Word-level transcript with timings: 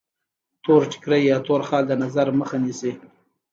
تور 0.63 0.81
ټیکری 0.91 1.21
یا 1.31 1.37
تور 1.47 1.61
خال 1.67 1.83
د 1.87 1.93
نظر 2.03 2.27
مخه 2.39 2.57
نیسي. 2.63 2.91